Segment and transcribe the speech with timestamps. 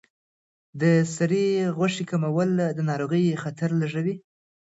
[0.81, 0.83] د
[1.15, 4.15] سرې غوښې کمول د ناروغۍ خطر لږوي.